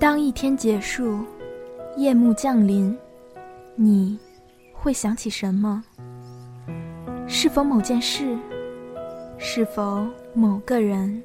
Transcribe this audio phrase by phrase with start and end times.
[0.00, 1.22] 当一天结束，
[1.98, 2.96] 夜幕降临，
[3.74, 4.18] 你
[4.72, 5.84] 会想起什么？
[7.28, 8.34] 是否某件事？
[9.36, 11.22] 是否某个人？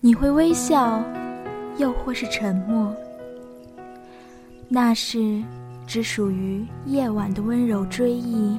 [0.00, 1.04] 你会微笑，
[1.76, 2.90] 又或是沉默？
[4.66, 5.44] 那是
[5.86, 8.58] 只属于夜晚的温柔追忆，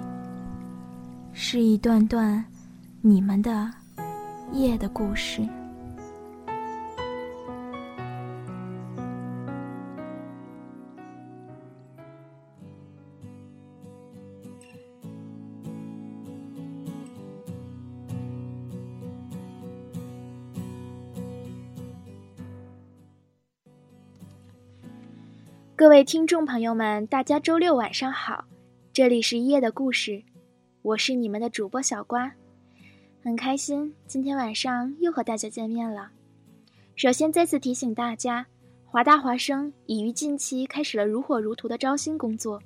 [1.33, 2.45] 是一段段
[3.01, 3.71] 你们的
[4.51, 5.41] 夜的故事。
[25.87, 28.43] 各位听众朋友们，大家周六晚上好，
[28.91, 30.21] 这里是一夜的故事，
[30.81, 32.29] 我是你们的主播小瓜，
[33.23, 36.11] 很开心今天晚上又和大家见面了。
[36.97, 38.45] 首先再次提醒大家，
[38.83, 42.61] 华大华生已于近期开始了如火如荼的招新工作，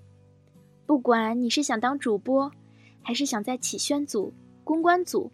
[0.88, 2.52] 不管你是想当主播，
[3.04, 5.32] 还是想在企宣组、公关组，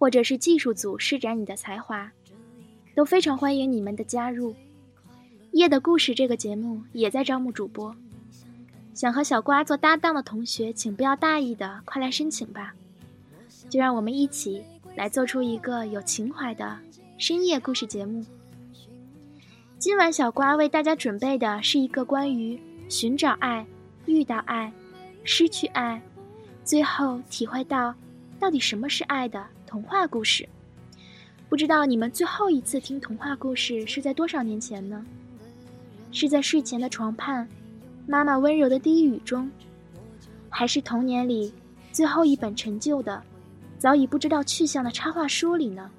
[0.00, 2.10] 或者是技术组施展你的才华，
[2.96, 4.52] 都非常欢迎你们的加入。
[5.52, 7.94] 夜的故事这个节目也在招募主播，
[8.94, 12.72] 想和小瓜做搭档的同学，请不要大意的，快来申请吧！
[13.68, 14.62] 就让我们一起
[14.94, 16.78] 来做出一个有情怀的
[17.18, 18.24] 深夜故事节目。
[19.76, 23.66] 今晚小瓜为大家准备的是一个关于寻找爱、
[24.06, 24.72] 遇到爱、
[25.24, 26.00] 失去爱，
[26.64, 27.92] 最后体会到
[28.38, 30.48] 到底什么是爱的童话故事。
[31.48, 35.04] 不知道你们最后一次听童话故事是在多少年前呢？
[36.12, 37.48] 是在睡前的床畔，
[38.06, 39.50] 妈妈温柔的低语中，
[40.48, 41.52] 还是童年里
[41.92, 43.22] 最后一本陈旧的、
[43.78, 45.90] 早已不知道去向的插画书里呢？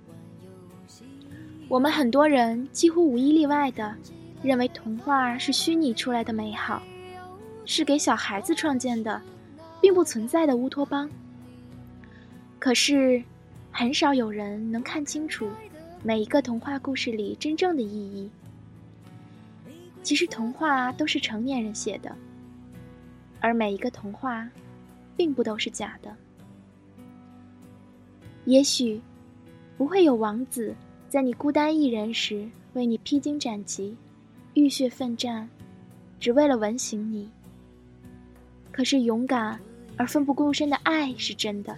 [1.69, 3.95] 我们很多人几乎无一例外的
[4.43, 6.83] 认为童话是虚拟出来的美好，
[7.65, 9.21] 是给小孩子创建的，
[9.79, 11.09] 并不存在的乌托邦。
[12.59, 13.23] 可是，
[13.71, 15.47] 很少有人能看清楚
[16.03, 18.29] 每一个童话故事里真正的意义。
[20.03, 22.15] 其实童话都是成年人写的，
[23.39, 24.49] 而每一个童话，
[25.15, 26.15] 并不都是假的。
[28.45, 28.99] 也许，
[29.77, 30.75] 不会有王子
[31.07, 33.95] 在你孤单一人时为你披荆斩棘、
[34.55, 35.47] 浴血奋战，
[36.19, 37.29] 只为了吻醒你。
[38.71, 39.59] 可是勇敢
[39.97, 41.77] 而奋不顾身的爱是真的。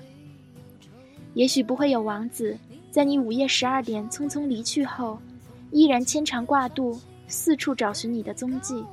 [1.33, 2.57] 也许不会有王子
[2.89, 5.19] 在你午夜十二点匆匆离去后，
[5.71, 6.97] 依然牵肠挂肚。
[7.33, 8.85] 四处找寻你的踪迹，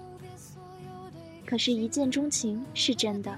[1.44, 3.36] 可是，一见钟情是真的。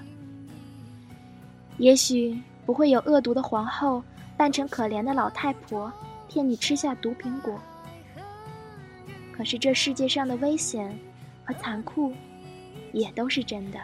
[1.77, 4.01] 也许不会有恶毒的皇后
[4.37, 5.91] 扮成可怜的老太婆，
[6.29, 7.59] 骗你吃下毒苹果。
[9.33, 10.97] 可是，这世界上的危险
[11.43, 12.13] 和残酷，
[12.93, 13.79] 也都是真的。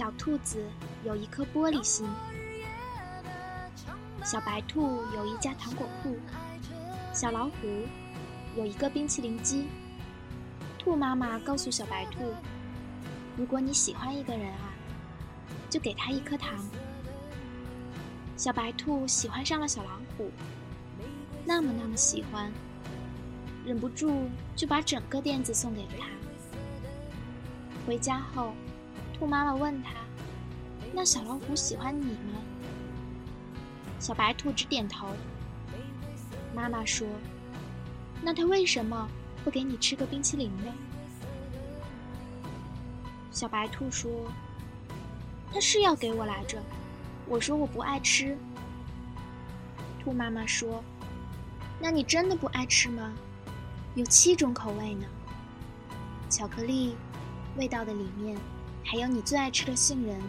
[0.00, 0.64] 小兔子
[1.04, 2.08] 有一颗玻璃心，
[4.24, 6.16] 小白兔有一家糖果铺，
[7.12, 7.52] 小老虎
[8.56, 9.68] 有一个冰淇淋机。
[10.78, 12.32] 兔妈妈告诉小白兔
[13.36, 14.72] ：“如果你喜欢一个人啊，
[15.68, 16.64] 就给他一颗糖。”
[18.38, 20.30] 小白兔喜欢上了小老虎，
[21.44, 22.50] 那么那么喜欢，
[23.66, 26.06] 忍不住就把整个垫子送给了他。
[27.86, 28.54] 回家后。
[29.20, 29.90] 兔妈妈问他
[30.94, 32.40] ：“那小老虎喜欢你吗？”
[34.00, 35.08] 小白兔直点头。
[36.54, 37.06] 妈妈说
[38.24, 39.06] ：“那他为什么
[39.44, 40.72] 不给你吃个冰淇淋呢？”
[43.30, 44.10] 小白兔说
[45.52, 46.58] ：“他是要给我来着，
[47.26, 48.34] 我说我不爱吃。”
[50.02, 50.82] 兔妈妈说
[51.78, 53.12] ：“那你真的不爱吃吗？
[53.96, 55.04] 有七种口味呢，
[56.30, 56.96] 巧克力、
[57.58, 58.38] 味道的里面
[58.84, 60.20] 还有你最爱吃的杏仁。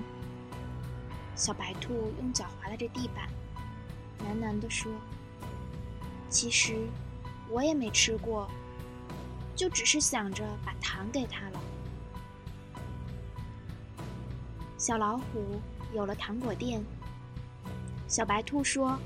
[1.35, 3.27] 小白兔用脚划拉着地板，
[4.19, 4.91] 喃喃地说
[6.29, 6.87] ：“其实
[7.49, 8.47] 我也没吃过，
[9.55, 11.59] 就只是想着把糖给他了。”
[14.77, 15.59] 小老虎
[15.93, 16.83] 有了糖果店，
[18.07, 18.99] 小白兔说：“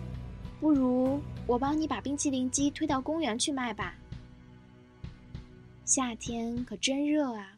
[0.60, 3.96] 不如我帮你把冰淇淋机推到公园去卖吧。”
[5.86, 7.55] 夏天可真热啊，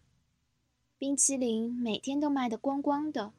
[1.00, 3.32] 冰淇淋每天都卖得光光的。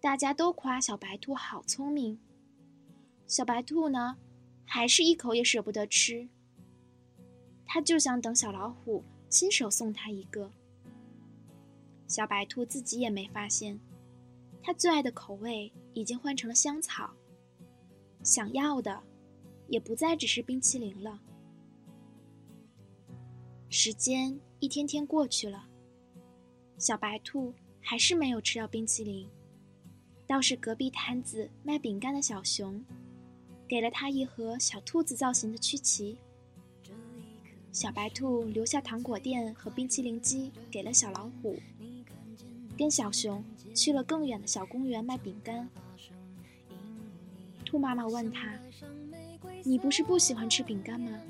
[0.00, 2.18] 大家都夸小白兔好聪明，
[3.28, 4.16] 小白兔呢，
[4.64, 6.28] 还是一口也舍不得吃。
[7.64, 10.50] 他就想等小老虎亲手送他一个。
[12.08, 13.78] 小白兔自己也没发现，
[14.60, 17.14] 他最爱的口味已经换成了香草，
[18.24, 19.00] 想要的
[19.68, 21.20] 也不再只是冰淇淋了。
[23.68, 25.68] 时间一天天过去了，
[26.78, 29.26] 小白兔还是没有吃到冰淇淋。
[30.26, 32.84] 倒是隔壁摊子卖饼干的小熊，
[33.68, 36.18] 给了他一盒小兔子造型的曲奇。
[37.72, 41.58] 小白兔留下糖果店和冰淇淋机给了小老虎，
[42.76, 43.44] 跟小熊
[43.74, 45.68] 去了更远的小公园卖饼干。
[47.64, 48.58] 兔妈妈问他
[49.64, 51.20] ：“你不是不喜欢吃饼干吗？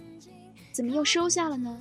[0.72, 1.80] 怎么又收下了呢？”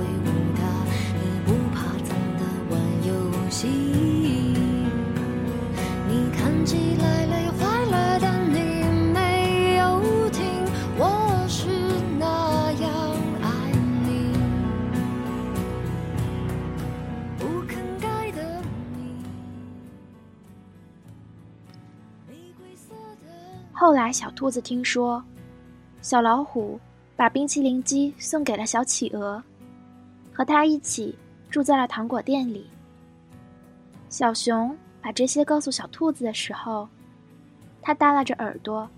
[24.11, 25.23] 小兔子听说，
[26.01, 26.79] 小老虎
[27.15, 29.41] 把冰淇淋机送给了小企鹅，
[30.33, 31.15] 和他一起
[31.49, 32.67] 住在了糖果店里。
[34.09, 36.87] 小熊把这些告诉小兔子的时候，
[37.81, 38.89] 它耷拉着耳朵，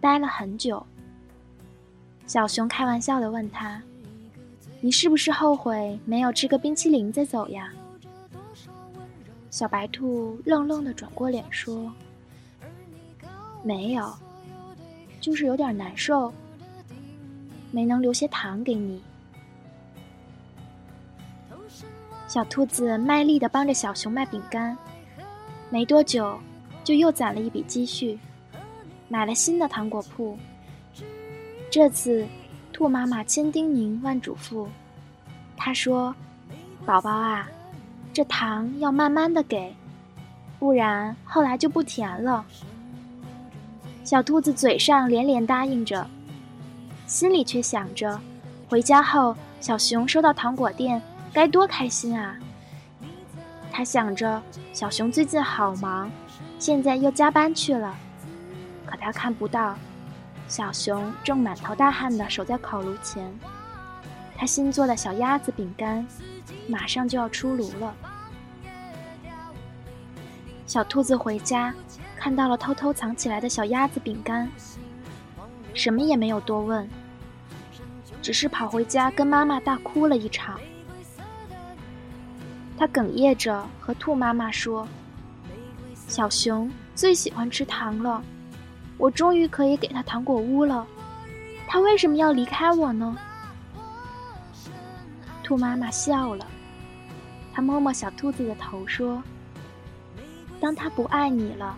[0.00, 0.84] 呆了很久。
[2.26, 3.80] 小熊开玩笑的问他
[4.80, 7.72] ：“你是不是后悔没有吃个冰淇淋再走呀？”
[9.50, 11.92] 小白兔愣愣的转过脸说。
[13.64, 14.12] 没有，
[15.22, 16.34] 就是有点难受，
[17.70, 19.00] 没能留些糖给你。
[22.26, 24.76] 小兔子卖力的帮着小熊卖饼干，
[25.70, 26.36] 没多久
[26.82, 28.18] 就又攒了一笔积蓄，
[29.08, 30.36] 买了新的糖果铺。
[31.70, 32.26] 这次，
[32.72, 34.66] 兔妈妈千叮咛万嘱咐，
[35.56, 36.12] 她说
[36.84, 37.48] ：“宝宝啊，
[38.12, 39.72] 这糖要慢慢的给，
[40.58, 42.44] 不然后来就不甜了。”
[44.04, 46.04] 小兔子嘴上连连答应着，
[47.06, 48.20] 心里却想着，
[48.68, 51.00] 回家后小熊收到糖果店
[51.32, 52.36] 该多开心啊！
[53.70, 56.10] 他想着，小熊最近好忙，
[56.58, 57.96] 现在又加班去了。
[58.84, 59.76] 可他看不到，
[60.48, 63.32] 小熊正满头大汗的守在烤炉前，
[64.36, 66.04] 他新做的小鸭子饼干
[66.66, 67.94] 马上就要出炉了。
[70.66, 71.72] 小兔子回家。
[72.22, 74.48] 看到了偷偷藏起来的小鸭子饼干，
[75.74, 76.88] 什么也没有多问，
[78.22, 80.60] 只是跑回家跟妈妈大哭了一场。
[82.78, 84.86] 他哽咽着和兔妈妈说
[86.06, 88.22] ：“小熊最喜欢吃糖了，
[88.98, 90.86] 我终于可以给他糖果屋了，
[91.66, 93.18] 他为什么要离开我呢？”
[95.42, 96.46] 兔妈妈笑了，
[97.52, 99.20] 她摸摸小兔子的头说
[100.62, 101.76] ：“当他不爱你了。”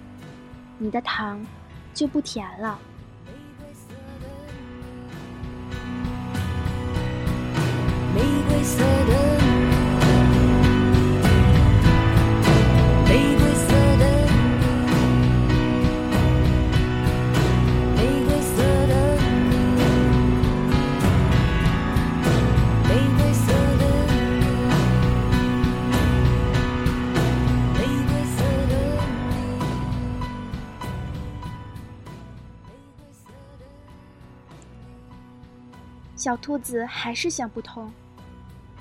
[0.85, 1.41] 你的糖
[1.95, 2.79] 就不甜了。
[8.15, 9.54] 玫瑰色的。
[36.17, 37.91] 小兔子还是想不通，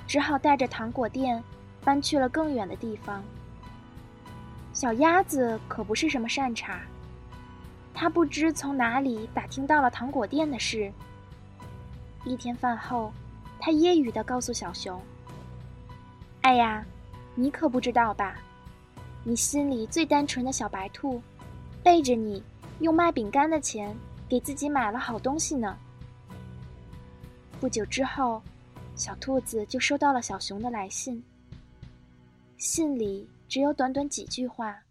[0.08, 1.44] 只好带着糖果店
[1.84, 3.24] 搬去了更远的地方。
[4.72, 6.80] 小鸭子可不是什么善茬，
[7.94, 10.92] 他不知从哪里打听到了糖果店的事。
[12.24, 13.12] 一天饭后，
[13.60, 15.02] 他揶揄地告诉小熊
[16.42, 16.86] ：“哎呀，
[17.36, 18.36] 你可不知道吧？
[19.24, 21.22] 你心里最单纯的小白兔，
[21.84, 22.44] 背着你
[22.80, 23.96] 用卖饼干的钱
[24.30, 25.76] 给自己买了好东西呢。”
[27.64, 28.42] 不久之后，
[28.94, 31.24] 小兔子就收到了小熊的来信。
[32.58, 34.84] 信里只有短短几句话，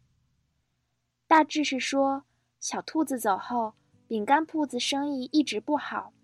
[1.26, 2.24] 大致是说
[2.60, 3.74] 小兔子走后，
[4.08, 6.14] 饼干铺子生意一直不好。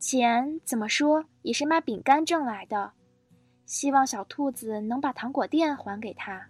[0.00, 2.94] 钱怎么说也是卖饼干挣来的，
[3.64, 6.48] 希望小兔子能把糖果店还给他。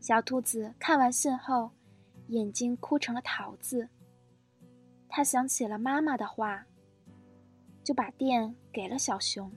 [0.00, 1.70] 小兔子看完信后，
[2.30, 3.88] 眼睛哭成了桃子。
[5.08, 6.66] 他想起了妈妈的话，
[7.90, 9.50] 就把店给了小熊。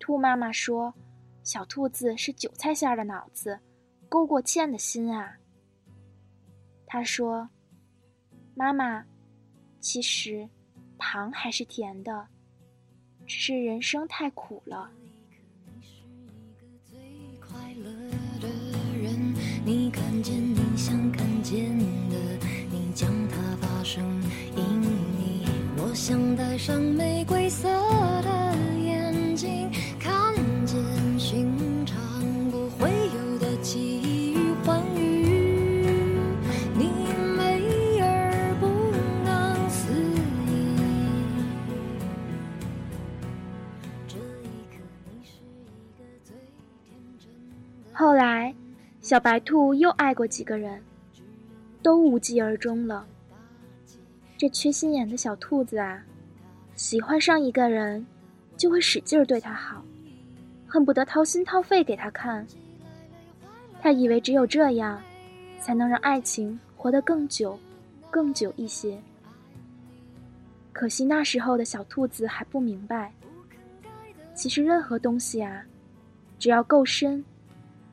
[0.00, 0.92] 兔妈妈说
[1.44, 3.60] ：“小兔子是韭菜馅的脑子，
[4.08, 5.36] 勾过芡的心啊。”
[6.88, 7.48] 他说
[8.56, 9.04] ：“妈妈。”
[9.78, 10.48] 其实，
[10.98, 12.26] 糖还是甜的，
[13.24, 14.90] 只是人生太苦了。
[19.64, 21.78] 你看见你想看见
[22.08, 22.16] 的，
[22.68, 24.20] 你将它发生。
[25.82, 27.66] 我想戴上玫瑰色
[28.22, 30.34] 的眼睛，看
[30.66, 30.78] 见
[31.18, 31.56] 寻
[31.86, 31.98] 常
[32.50, 35.24] 不会有的记忆与欢愉。
[36.74, 36.90] 你
[37.34, 38.66] 美而不
[39.24, 39.90] 能自
[40.46, 40.76] 已。
[44.06, 45.64] 这一刻，你是一
[45.98, 46.36] 个最
[46.86, 47.94] 天真的。
[47.94, 48.54] 后来，
[49.00, 50.82] 小白兔又爱过几个人，
[51.82, 53.06] 都无疾而终了。
[54.40, 56.02] 这缺心眼的小兔子啊，
[56.74, 58.06] 喜欢上一个人，
[58.56, 59.84] 就会使劲对他好，
[60.66, 62.46] 恨不得掏心掏肺给他看。
[63.82, 64.98] 他以为只有这样，
[65.60, 67.60] 才能让爱情活得更久、
[68.10, 68.98] 更久一些。
[70.72, 73.12] 可惜那时候的小兔子还不明白，
[74.34, 75.62] 其实任何东西啊，
[76.38, 77.22] 只要够深。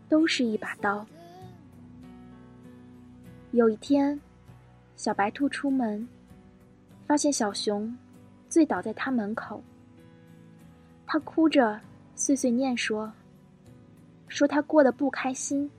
[0.07, 1.05] 都是一把刀。
[3.51, 4.17] 有一天，
[4.95, 6.07] 小白兔出门，
[7.07, 7.97] 发现小熊
[8.49, 9.63] 醉倒在他门口。
[11.05, 11.79] 他哭着
[12.15, 13.11] 碎碎念说
[14.27, 15.71] ：“说他过得不开心，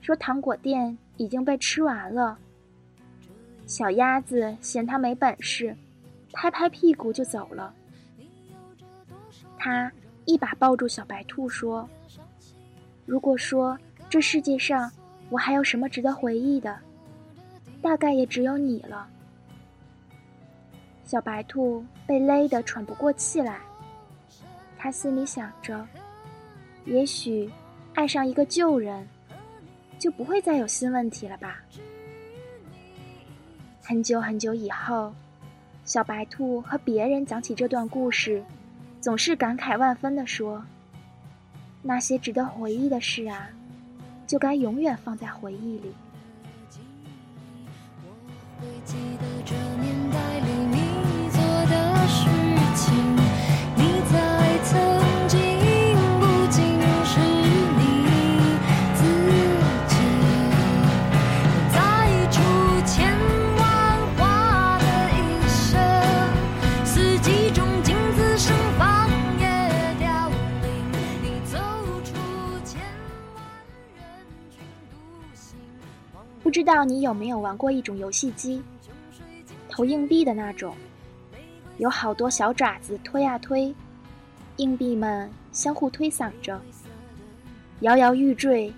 [0.00, 2.36] 说糖果店已经被吃完了。
[3.66, 5.76] 小鸭子嫌他没本事，
[6.32, 7.72] 拍拍屁股就走了。”
[9.56, 9.90] 他
[10.24, 11.88] 一把抱住小白兔说。
[13.04, 13.78] 如果说
[14.10, 14.90] 这世界上
[15.30, 16.76] 我还有什么值得回忆的，
[17.80, 19.08] 大概也只有你了。
[21.06, 23.60] 小白兔被勒得喘不过气来，
[24.76, 25.86] 他心里想着：
[26.84, 27.48] 也许
[27.94, 29.06] 爱上一个旧人，
[30.00, 31.62] 就不会再有新问题了吧。
[33.80, 35.14] 很久很久以后，
[35.84, 38.42] 小白兔和别人讲起这段故事，
[39.00, 40.60] 总是感慨万分地说。
[41.82, 43.48] 那些值得回忆的事啊，
[44.26, 45.94] 就该永远放在回忆里。
[48.58, 48.66] 不
[76.56, 78.62] 知道你有没有玩过一种游戏机，
[79.68, 80.74] 投硬币的那种，
[81.76, 83.74] 有好多小爪子推啊推，
[84.56, 86.58] 硬币们相互推搡着，
[87.80, 88.72] 摇摇欲坠，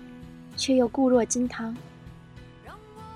[0.57, 1.73] 却又固若金汤。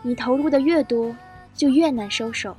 [0.01, 1.13] 你投入的越多，
[1.53, 2.55] 就越难收手。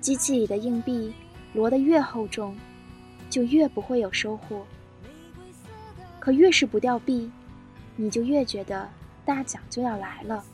[0.00, 1.14] 机器里的硬币
[1.54, 2.56] 摞得越厚重，
[3.30, 4.66] 就越不会有收获。
[6.18, 7.30] 可越是不掉币，
[7.94, 8.88] 你就越觉得。
[9.24, 10.44] 大奖就要来了，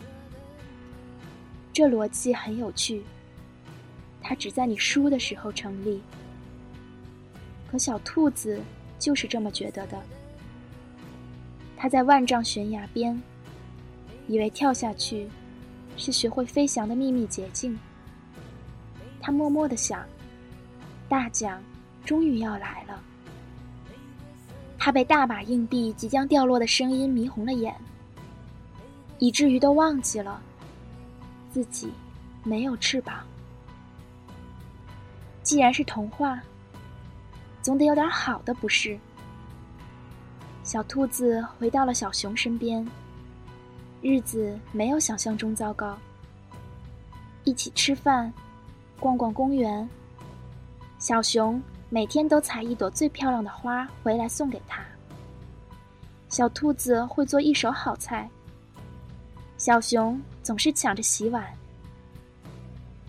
[1.72, 3.02] 这逻辑很有趣。
[4.20, 6.00] 它只在你输的时候成立，
[7.70, 8.60] 可小兔子
[8.98, 10.00] 就是这么觉得的。
[11.76, 13.20] 它在万丈悬崖边，
[14.28, 15.28] 以为跳下去
[15.96, 17.76] 是学会飞翔的秘密捷径。
[19.20, 20.06] 它默默的想，
[21.08, 21.60] 大奖
[22.04, 23.02] 终于要来了。
[24.78, 27.74] 它被大把硬币即将掉落的声音迷红了眼。
[29.18, 30.42] 以至于都忘记了
[31.52, 31.92] 自己
[32.42, 33.24] 没有翅膀。
[35.42, 36.40] 既然是童话，
[37.60, 38.98] 总得有点好的，不是？
[40.64, 42.86] 小兔子回到了小熊身边，
[44.00, 45.98] 日子没有想象中糟糕。
[47.44, 48.32] 一起吃饭，
[48.98, 49.88] 逛逛公园。
[50.98, 54.82] 小熊每天都采一朵最漂亮的花回来送给他。
[56.28, 58.30] 小兔子会做一手好菜。
[59.58, 61.52] 小熊总是抢着洗碗。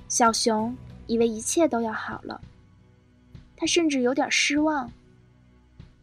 [0.07, 0.75] 小熊
[1.07, 2.39] 以为一切都要好了，
[3.55, 4.91] 他甚至有点失望。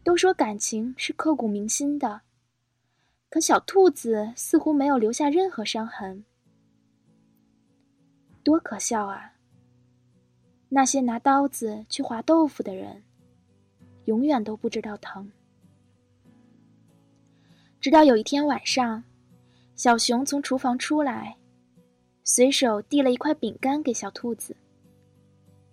[0.03, 2.21] 都说感情是刻骨铭心的，
[3.29, 6.25] 可小兔子似乎没有留下任何伤痕。
[8.43, 9.33] 多可笑啊！
[10.69, 13.03] 那些拿刀子去划豆腐的人，
[14.05, 15.31] 永远都不知道疼。
[17.79, 19.03] 直到有一天晚上，
[19.81, 21.35] 小熊从厨房出来，
[22.23, 24.55] 随手递了一块饼干给小兔子。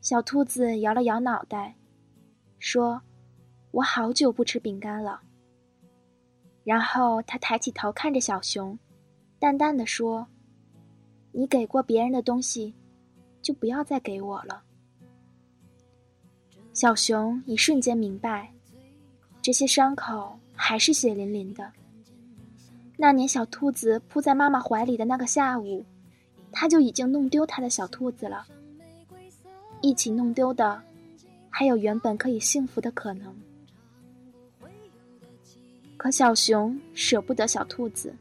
[0.00, 1.76] 小兔子摇了摇脑袋，
[2.58, 3.02] 说
[3.70, 5.20] ：“我好久不吃饼干了。”
[6.64, 8.78] 然后他抬起头看着小熊，
[9.38, 10.26] 淡淡的说。
[11.30, 12.74] 你给过别人的东西，
[13.42, 14.62] 就不要再给我了。
[16.72, 18.50] 小熊一瞬间明白，
[19.42, 21.70] 这些伤口还是血淋淋的。
[23.00, 25.84] 那年小兔子扑在妈妈怀里的那个下午，
[26.52, 28.44] 他就已经弄丢他的小兔子了。
[29.80, 30.82] 一起弄丢的，
[31.48, 33.34] 还有原本可以幸福的可能。
[35.96, 38.12] 可小熊舍不得小兔子，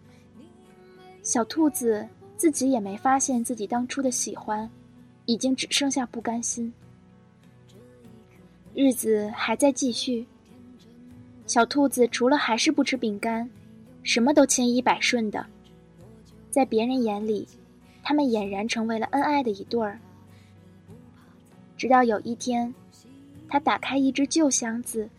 [1.21, 2.07] 小兔子。
[2.37, 4.69] 自己也没发现自己当初的喜欢，
[5.25, 6.71] 已经只剩下不甘心。
[8.75, 10.23] 日子还在继续。
[11.47, 13.49] 小兔子除了还是不吃饼干，
[14.07, 15.45] 什么都千依百顺的。
[16.49, 17.45] 在别人眼里，
[18.01, 19.99] 他们俨然成为了恩爱的一对儿。
[21.75, 22.73] 直到有一天，
[23.49, 25.09] 他打开一只旧箱子，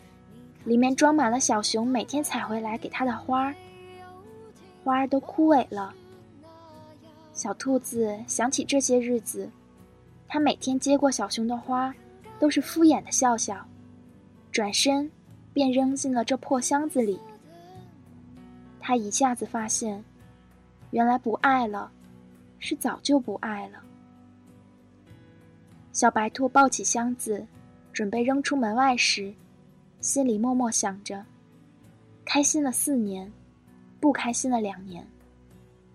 [0.65, 3.55] 里面装满了小熊每天采回来给他的花儿，
[4.83, 5.95] 花儿都枯萎了。
[7.35, 9.51] 小兔子想起这些日子，
[10.27, 11.95] 它每天接过小熊的花，
[12.39, 13.55] 都是敷衍的笑笑，
[14.51, 15.11] 转身
[15.53, 17.21] 便扔进了这破箱子里。
[18.89, 20.03] 他一下子发现，
[20.93, 21.93] 原来不爱了，
[22.59, 23.83] 是早就不爱了。
[25.93, 27.47] 小白兔抱起箱子，
[27.93, 29.31] 准备扔出门外时，
[30.01, 31.23] 心里默默想着：
[32.25, 33.31] 开心了四年，
[34.01, 35.07] 不开心了两年，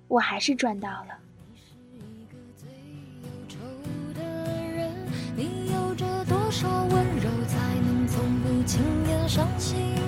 [0.08, 1.18] 我还是赚到了。
[6.30, 10.03] 多少温柔才能从不轻言伤心？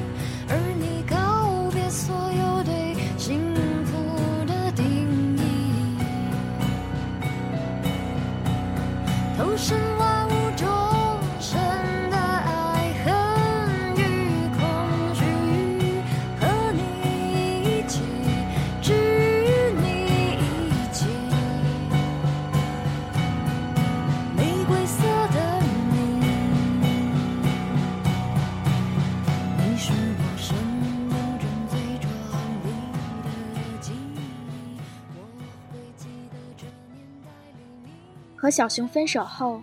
[38.55, 39.61] 小熊分手后，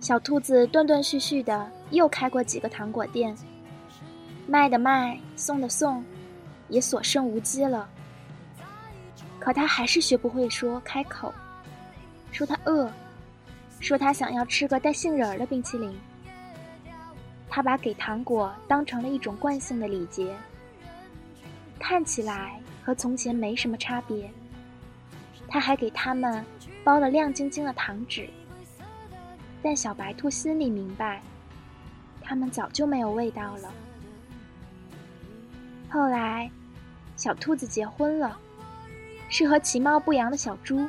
[0.00, 3.34] 小兔子断断续续的又开过几个糖果店，
[4.46, 6.04] 卖的卖，送的送，
[6.68, 7.88] 也所剩无几了。
[9.38, 11.32] 可他还是学不会说开口，
[12.30, 12.92] 说他饿，
[13.80, 15.98] 说他想要吃个带杏仁的冰淇淋。
[17.48, 20.36] 他把给糖果当成了一种惯性的礼节，
[21.78, 24.30] 看起来和从前没什么差别。
[25.48, 26.44] 他还给他们。
[26.88, 28.26] 包了亮晶晶的糖纸，
[29.62, 31.20] 但小白兔心里明白，
[32.22, 33.70] 它们早就没有味道了。
[35.90, 36.50] 后来，
[37.14, 38.38] 小兔子结婚了，
[39.28, 40.88] 是和其貌不扬的小猪。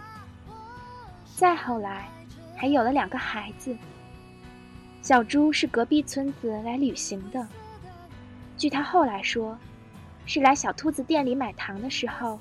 [1.35, 2.07] 再后来，
[2.55, 3.75] 还有了两个孩子。
[5.01, 7.45] 小猪是隔壁村子来旅行的，
[8.57, 9.57] 据他后来说，
[10.25, 12.39] 是来小兔子店里买糖的时候，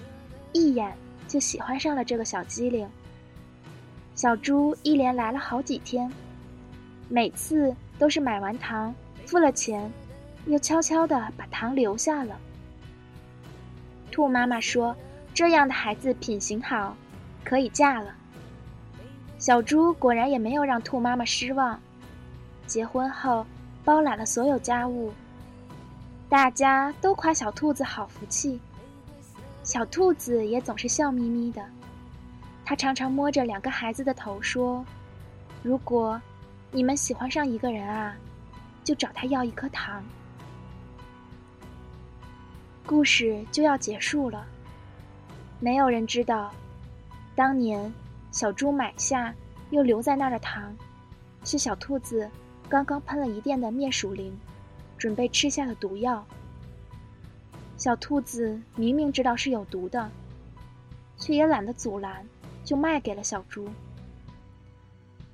[0.52, 2.88] 一眼就喜欢上了这个小机灵。
[4.18, 6.10] 小猪一连来了好几天，
[7.08, 8.92] 每次都是买完糖，
[9.24, 9.88] 付了钱，
[10.46, 12.36] 又悄悄的把糖留下了。
[14.10, 14.96] 兔妈妈说
[15.32, 16.96] ：“这样的孩子品行好，
[17.44, 18.12] 可以嫁了。”
[19.38, 21.78] 小猪果然也没有让兔妈妈失望，
[22.66, 23.46] 结婚后
[23.84, 25.12] 包揽了所有家务，
[26.28, 28.58] 大家都夸小兔子好福气，
[29.62, 31.64] 小兔子也总是笑眯眯的。
[32.68, 34.84] 他常常摸着两个孩子的头说
[35.64, 36.20] ：“如果
[36.70, 38.14] 你们喜欢上一个人啊，
[38.84, 40.04] 就找他要一颗糖。”
[42.84, 44.46] 故事就要结束了。
[45.60, 46.52] 没有人知道，
[47.34, 47.90] 当年
[48.32, 49.34] 小猪买下
[49.70, 50.76] 又留在那儿的糖，
[51.44, 52.30] 是小兔子
[52.68, 54.38] 刚刚喷了一遍的灭鼠灵，
[54.98, 56.22] 准备吃下的毒药。
[57.78, 60.10] 小兔子明明知道是有毒的，
[61.16, 62.26] 却也懒得阻拦，
[62.68, 63.66] 就卖给了小猪。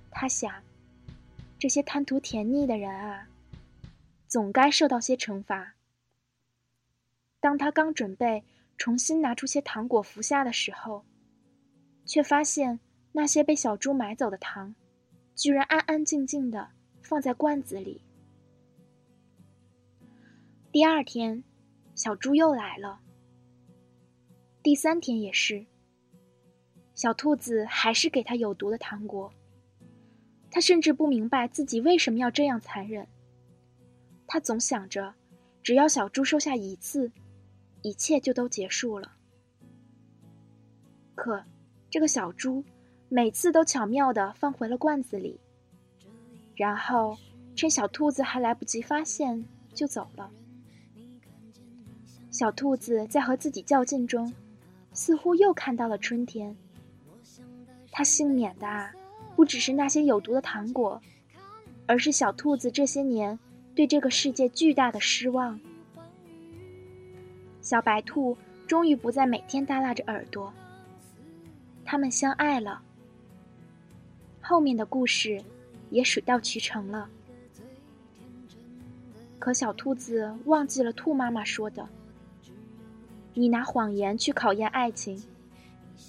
[0.09, 0.63] 他想，
[1.59, 3.27] 这些贪图甜腻的人啊，
[4.29, 5.75] 总该受到些惩罚。
[7.41, 8.45] 当他刚准备。
[8.77, 11.05] 重新拿出些糖果服下的时候，
[12.05, 12.81] 却发现
[13.13, 14.75] 那些被小猪买走的糖，
[15.37, 16.69] 居然安安静静的
[17.01, 18.03] 放在罐子里。
[20.73, 21.45] 第二天，
[21.95, 23.01] 小猪又来了。
[24.61, 25.65] 第三天也是。
[26.95, 29.33] 小兔子还是给他有毒的糖果。
[30.51, 33.07] 他甚至不明白自己为什么要这样残忍。
[34.27, 35.15] 他总想着，
[35.63, 37.11] 只要小猪收下一次。
[37.87, 39.13] 一切就都结束了。
[41.15, 41.45] 可，
[41.91, 42.65] 这个小猪
[43.11, 45.39] 每次都巧妙的放回了罐子里，
[46.57, 47.15] 然后
[47.55, 50.31] 趁小兔子还来不及发现就走了。
[52.31, 54.33] 小兔子在和自己较劲中，
[54.95, 56.57] 似乎又看到了春天。
[57.97, 58.93] 它幸免的啊，
[59.37, 61.01] 不只是那些有毒的糖果，
[61.87, 63.39] 而是小兔子这些年
[63.73, 65.61] 对这个世界巨大的失望。
[67.63, 70.53] 小白兔终于不再每天耷拉着耳朵。
[71.85, 72.83] 他们相爱了，
[74.41, 75.41] 后面的故事
[75.91, 77.09] 也水到渠成了。
[79.39, 81.89] 可小兔子忘记了兔妈妈说的
[83.35, 85.23] ：“你拿谎言去考验爱情，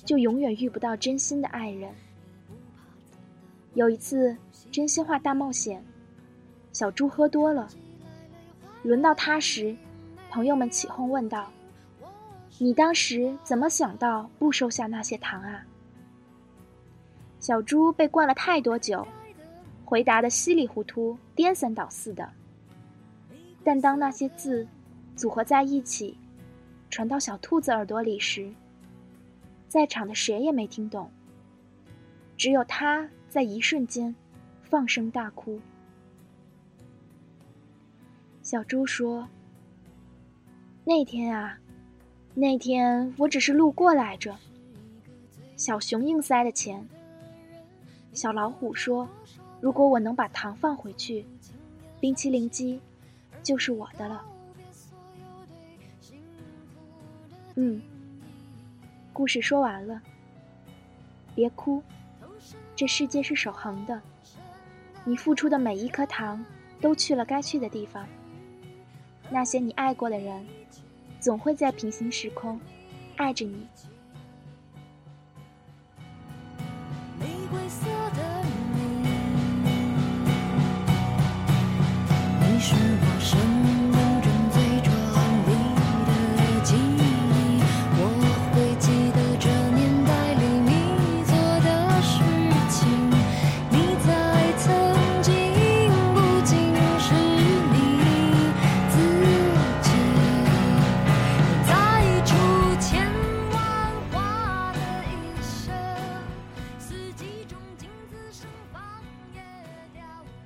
[0.05, 1.91] 就永远遇不到真心的爱人。”
[3.75, 4.35] 有一次
[4.71, 5.83] 真心话大冒险，
[6.71, 7.67] 小猪喝多了，
[8.83, 9.75] 轮到他时。
[10.31, 11.49] 朋友们起哄问道
[12.59, 15.65] ：“你当时怎么想到不收下那些糖啊？”
[17.39, 19.07] 小猪被灌了太多酒，
[19.85, 22.29] 回答的稀里糊涂、颠三倒四的。
[23.63, 24.67] 但当那些字
[25.15, 26.17] 组合在一起，
[26.89, 28.51] 传到小兔子耳朵里时，
[29.75, 31.11] 在场的谁也没听懂，
[32.37, 34.15] 只有他在一瞬间
[34.63, 35.59] 放声大哭。
[38.41, 39.27] 小猪说。
[40.85, 41.59] 那天啊，
[42.33, 44.33] 那天我只是路过来着。
[45.57, 46.87] 小熊硬塞的钱。
[48.13, 49.09] 小老虎说
[49.59, 51.25] ：“如果我能把糖放回去，
[51.99, 52.79] 冰淇淋机
[53.43, 54.23] 就是我的了。”
[57.55, 57.81] 嗯，
[59.15, 60.01] 故事说完了。
[61.33, 61.81] 别哭，
[62.75, 64.01] 这世界是守恒的，
[65.05, 66.45] 你付出的每一颗糖
[66.81, 68.05] 都去了该去的地方。
[69.29, 70.45] 那些你爱过的人。
[71.17, 72.59] 总会在平行时空
[73.17, 73.65] 爱着你。
[82.41, 83.54] 你是我生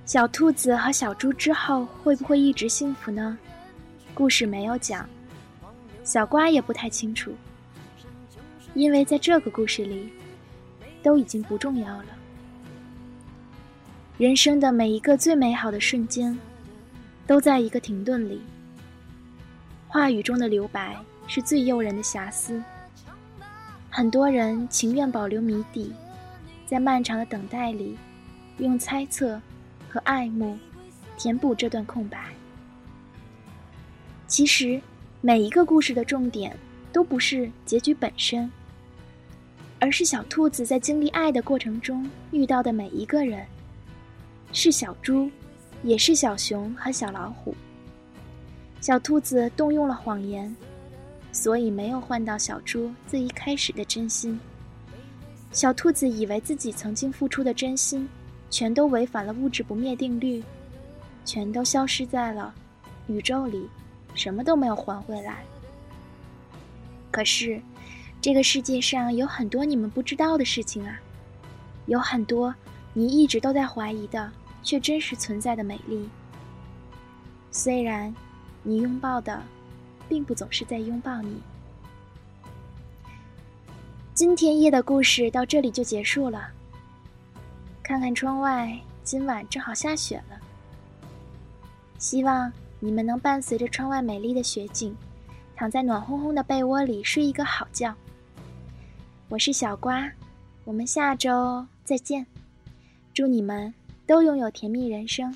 [0.10, 3.38] 小兔子和小猪之后会不会一直幸福呢？
[4.16, 5.08] 故事没有讲，
[6.04, 7.32] 小瓜也不太清楚，
[8.74, 10.12] 因为在这个故事里，
[11.04, 12.06] 都已经不重要了。
[14.18, 16.36] 人生的每一个最美好的瞬间，
[17.28, 18.42] 都在一个停顿里。
[19.88, 22.60] 话语中的留白是最诱人的瑕疵，
[23.92, 25.94] 很多人情愿保留谜底，
[26.66, 27.96] 在漫长的等待里，
[28.58, 29.40] 用猜测。
[29.90, 30.58] 和爱慕，
[31.18, 32.18] 填补这段空白。
[34.28, 34.80] 其实，
[35.22, 36.56] 每一个故事的重点
[36.94, 38.50] 都不是结局本身，
[39.80, 43.44] 而是小兔子在经历爱的过程中遇到的每一个人，
[44.54, 45.30] 是小猪，
[45.84, 47.56] 也是小熊和小老虎。
[48.80, 50.56] 小兔子动用了谎言，
[51.32, 54.40] 所以没有换到小猪最一开始的真心。
[55.52, 58.08] 小兔子以为自己曾经付出的真心。
[58.50, 60.44] 全都违反了物质不灭定律，
[61.24, 62.54] 全都消失在了
[63.08, 63.70] 宇宙里，
[64.16, 65.44] 什么都没有还回来。
[67.12, 67.62] 可是，
[68.22, 71.00] 这个世界上有很多你们不知道的事情啊，
[71.86, 72.54] 有很多
[72.94, 74.32] 你一直都在怀疑的，
[74.64, 76.10] 却真实存在的美丽。
[77.52, 78.14] 虽然
[78.62, 79.42] 你拥抱的，
[80.08, 81.42] 并不总是在拥抱你。
[84.14, 86.50] 今天夜的故事到这里就结束了。
[87.90, 90.40] 看看窗外，今晚正好下雪了。
[91.98, 94.96] 希望你们能伴随着窗外美丽的雪景，
[95.56, 97.92] 躺在暖烘烘的被窝里睡一个好觉。
[99.28, 100.08] 我是小瓜，
[100.66, 102.24] 我们下周再见。
[103.12, 103.74] 祝你们
[104.06, 105.36] 都拥有甜蜜人生。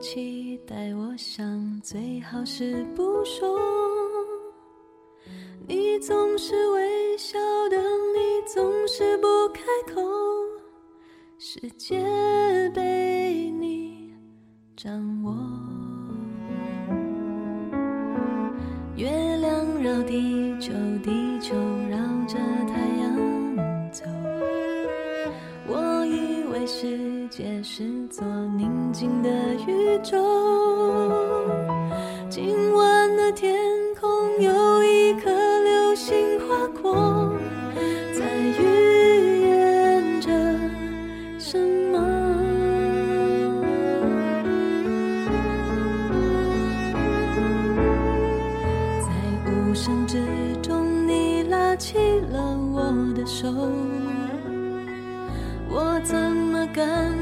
[0.00, 3.60] 期待，我想最好是不说。
[5.68, 9.62] 你总是微笑的，你总是不开
[9.94, 10.00] 口，
[11.38, 12.00] 世界
[12.74, 14.10] 被你
[14.74, 15.36] 掌握。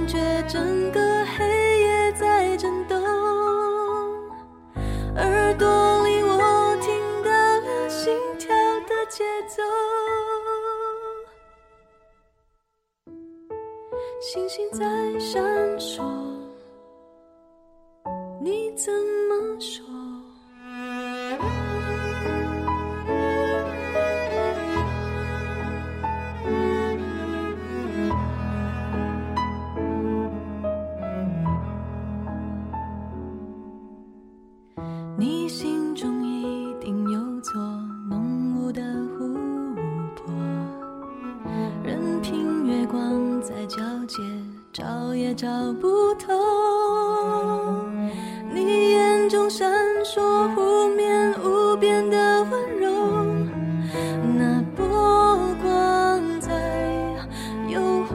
[0.09, 0.78] 觉真
[45.75, 46.35] 不透。
[48.53, 49.71] 你眼中闪
[50.05, 52.91] 烁湖面无边的温柔，
[54.37, 54.85] 那波
[55.63, 56.51] 光在
[57.69, 58.15] 诱惑。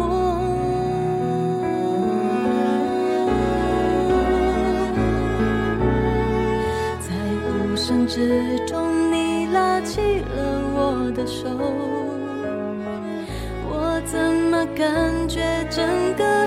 [7.00, 7.10] 在
[7.48, 11.48] 无声之中，你拉起了我的手，
[13.70, 15.86] 我怎么感觉整
[16.16, 16.42] 个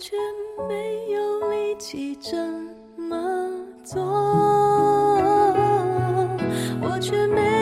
[0.00, 0.16] 却
[0.66, 2.34] 没有力气这
[2.96, 3.18] 么
[3.84, 4.00] 做。
[6.80, 7.59] 我却没